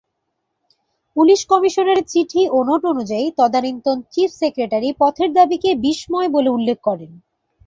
Police 1.15 1.39
কমিশনারের 1.45 2.07
চিঠি 2.07 2.41
ও 2.47 2.57
নোট 2.63 2.81
অনুযায়ী 2.85 3.25
তদানিন্তন 3.37 3.97
চিফ 4.13 4.29
সেক্রেটারি 4.33 4.89
পথের 4.99 5.29
দাবীকে 5.33 5.69
'বিষময়' 5.75 6.33
বলে 6.35 6.49
উল্লেখ 6.49 6.77
করেন। 6.83 7.11